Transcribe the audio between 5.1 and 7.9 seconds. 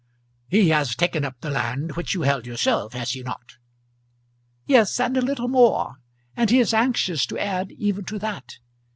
a little more; and he is anxious to add